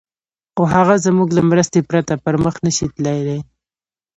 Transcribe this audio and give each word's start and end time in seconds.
خو 0.53 0.63
هغه 0.73 0.95
زموږ 1.05 1.29
له 1.37 1.41
مرستې 1.49 1.79
پرته 1.89 2.13
پر 2.23 2.35
مخ 2.43 2.55
نه 2.65 2.71
شي 2.77 2.85
تللای. 2.95 3.39